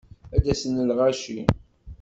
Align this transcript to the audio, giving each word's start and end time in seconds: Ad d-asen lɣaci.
Ad 0.35 0.39
d-asen 0.43 0.77
lɣaci. 0.89 1.39